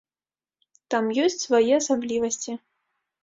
[0.95, 2.51] Там ёсць свае асаблівасці.